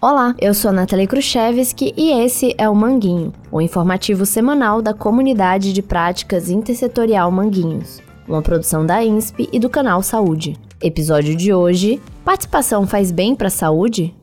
[0.00, 5.72] Olá, eu sou Nathalie Khrushchevski e esse é o Manguinho, o informativo semanal da comunidade
[5.72, 10.56] de práticas intersetorial Manguinhos, uma produção da INSP e do canal Saúde.
[10.82, 14.14] Episódio de hoje: Participação faz bem para a saúde?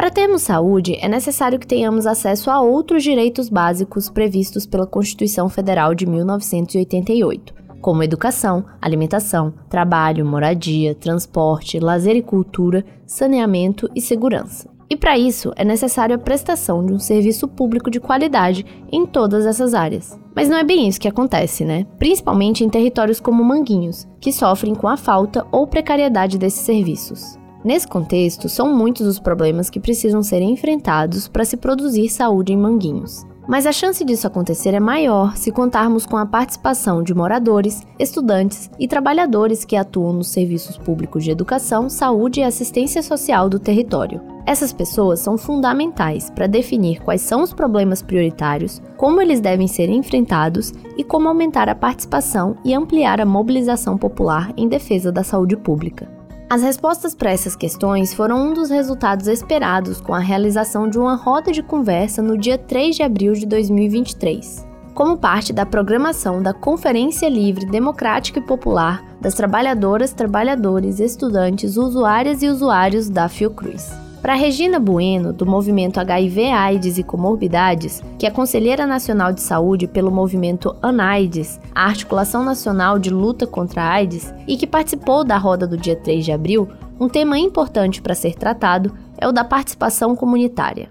[0.00, 5.46] Para termos saúde, é necessário que tenhamos acesso a outros direitos básicos previstos pela Constituição
[5.50, 7.52] Federal de 1988,
[7.82, 14.70] como educação, alimentação, trabalho, moradia, transporte, lazer e cultura, saneamento e segurança.
[14.88, 19.44] E para isso é necessário a prestação de um serviço público de qualidade em todas
[19.44, 20.18] essas áreas.
[20.34, 21.86] Mas não é bem isso que acontece, né?
[21.98, 27.38] Principalmente em territórios como Manguinhos, que sofrem com a falta ou precariedade desses serviços.
[27.62, 32.56] Nesse contexto, são muitos os problemas que precisam ser enfrentados para se produzir saúde em
[32.56, 33.26] Manguinhos.
[33.46, 38.70] Mas a chance disso acontecer é maior se contarmos com a participação de moradores, estudantes
[38.78, 44.20] e trabalhadores que atuam nos serviços públicos de educação, saúde e assistência social do território.
[44.46, 49.90] Essas pessoas são fundamentais para definir quais são os problemas prioritários, como eles devem ser
[49.90, 55.56] enfrentados e como aumentar a participação e ampliar a mobilização popular em defesa da saúde
[55.56, 56.19] pública.
[56.50, 61.14] As respostas para essas questões foram um dos resultados esperados com a realização de uma
[61.14, 66.52] roda de conversa no dia 3 de abril de 2023, como parte da programação da
[66.52, 74.09] Conferência Livre, Democrática e Popular das Trabalhadoras, Trabalhadores, Estudantes, Usuárias e Usuários da Fiocruz.
[74.20, 79.88] Para Regina Bueno, do movimento HIV AIDS e Comorbidades, que é conselheira nacional de saúde
[79.88, 85.38] pelo movimento ANAIDS, a Articulação Nacional de Luta contra a AIDS, e que participou da
[85.38, 86.68] roda do dia 3 de abril,
[87.00, 90.90] um tema importante para ser tratado é o da participação comunitária.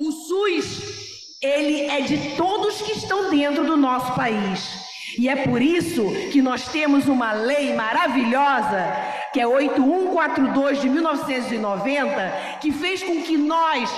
[0.00, 4.90] O SUS, ele é de todos que estão dentro do nosso país.
[5.16, 12.58] E é por isso que nós temos uma lei maravilhosa que é 8142 de 1990,
[12.60, 13.90] que fez com que nós,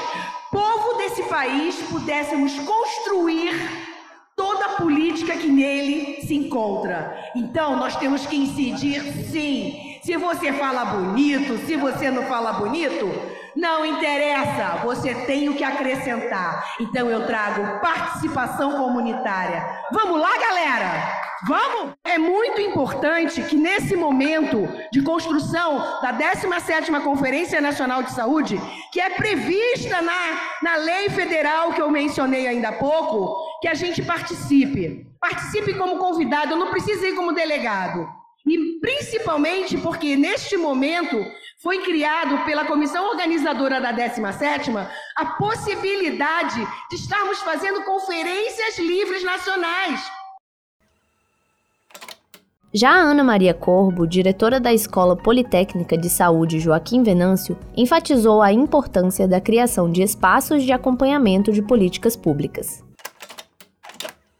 [0.50, 3.54] povo desse país, pudéssemos construir
[4.37, 7.16] toda a política que nele se encontra.
[7.34, 9.00] Então, nós temos que incidir
[9.31, 9.98] sim.
[10.03, 13.09] Se você fala bonito, se você não fala bonito,
[13.54, 16.75] não interessa, você tem o que acrescentar.
[16.81, 19.64] Então eu trago participação comunitária.
[19.93, 21.22] Vamos lá, galera?
[21.44, 21.94] Vamos?
[22.04, 28.60] É muito importante que nesse momento de construção da 17ª Conferência Nacional de Saúde,
[28.92, 33.75] que é prevista na, na lei federal que eu mencionei ainda há pouco, que a
[33.75, 35.04] gente participe.
[35.20, 38.08] Participe como convidado, não precisa ir como delegado.
[38.47, 41.25] E principalmente porque neste momento
[41.60, 50.22] foi criado pela comissão organizadora da 17ª a possibilidade de estarmos fazendo conferências livres nacionais.
[52.75, 58.50] Já a Ana Maria Corbo, diretora da Escola Politécnica de Saúde Joaquim Venâncio, enfatizou a
[58.50, 62.82] importância da criação de espaços de acompanhamento de políticas públicas.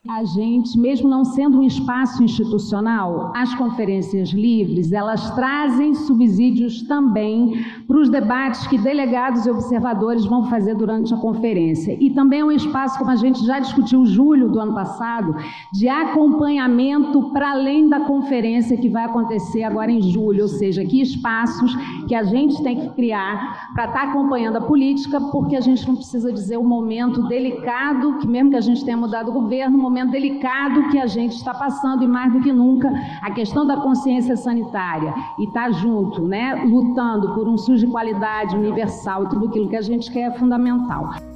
[0.09, 7.65] A gente, mesmo não sendo um espaço institucional, as conferências livres, elas trazem subsídios também
[7.87, 11.97] para os debates que delegados e observadores vão fazer durante a conferência.
[12.01, 15.37] E também é um espaço, como a gente já discutiu julho do ano passado,
[15.73, 21.01] de acompanhamento para além da conferência que vai acontecer agora em julho, ou seja, que
[21.01, 21.77] espaços
[22.09, 25.95] que a gente tem que criar para estar acompanhando a política, porque a gente não
[25.95, 30.13] precisa dizer o momento delicado, que mesmo que a gente tenha mudado o governo, momento
[30.13, 34.37] delicado que a gente está passando e mais do que nunca a questão da consciência
[34.37, 39.69] sanitária e estar tá junto, né, lutando por um SUS de qualidade universal tudo aquilo
[39.69, 41.32] que a gente quer é fundamental.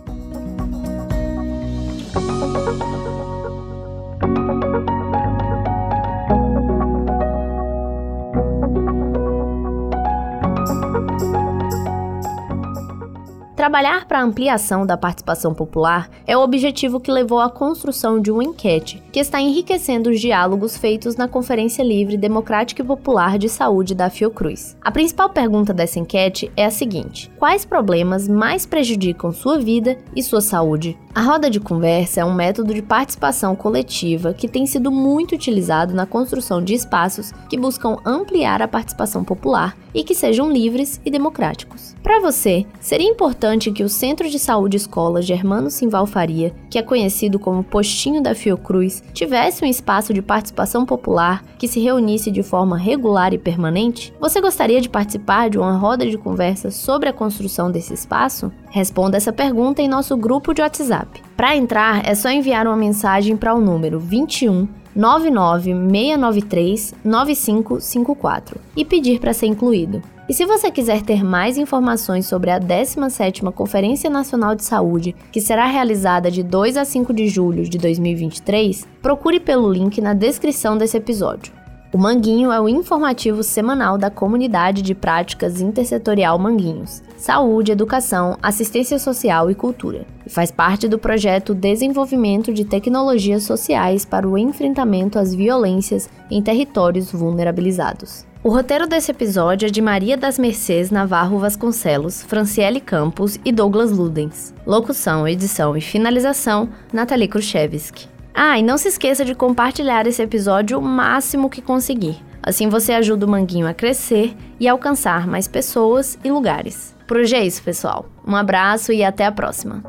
[13.57, 18.31] Trabalhar para a ampliação da participação popular é o objetivo que levou à construção de
[18.31, 23.49] uma enquete que está enriquecendo os diálogos feitos na Conferência Livre Democrática e Popular de
[23.49, 24.77] Saúde da Fiocruz.
[24.83, 30.23] A principal pergunta dessa enquete é a seguinte: quais problemas mais prejudicam sua vida e
[30.23, 30.99] sua saúde?
[31.15, 35.95] A roda de conversa é um método de participação coletiva que tem sido muito utilizado
[35.95, 41.11] na construção de espaços que buscam ampliar a participação popular e que sejam livres e
[41.11, 41.97] democráticos.
[42.03, 46.83] Para você, seria importante que o Centro de Saúde Escola Germano Simval Faria, que é
[46.83, 52.43] conhecido como Postinho da Fiocruz, tivesse um espaço de participação popular que se reunisse de
[52.43, 54.13] forma regular e permanente?
[54.19, 58.51] Você gostaria de participar de uma roda de conversa sobre a construção desse espaço?
[58.71, 61.23] Responda essa pergunta em nosso grupo de WhatsApp.
[61.37, 64.67] Para entrar, é só enviar uma mensagem para o número 21
[64.97, 70.03] 99693 9554 e pedir para ser incluído.
[70.29, 75.41] E se você quiser ter mais informações sobre a 17ª Conferência Nacional de Saúde, que
[75.41, 80.77] será realizada de 2 a 5 de julho de 2023, procure pelo link na descrição
[80.77, 81.53] desse episódio.
[81.97, 88.99] O Manguinho é o informativo semanal da Comunidade de Práticas Intersetorial Manguinhos, Saúde, Educação, Assistência
[88.99, 95.19] Social e Cultura, e faz parte do projeto Desenvolvimento de Tecnologias Sociais para o Enfrentamento
[95.19, 98.27] às Violências em Territórios Vulnerabilizados.
[98.45, 103.91] O roteiro desse episódio é de Maria das Mercês Navarro Vasconcelos, Franciele Campos e Douglas
[103.91, 104.53] Ludens.
[104.67, 108.16] Locução, edição e finalização, Nathalie Khrushchevsky.
[108.39, 112.23] Ah, e não se esqueça de compartilhar esse episódio o máximo que conseguir.
[112.43, 116.95] Assim você ajuda o Manguinho a crescer e alcançar mais pessoas e lugares.
[117.07, 118.05] Por hoje é isso, pessoal.
[118.27, 119.83] Um abraço e até a próxima.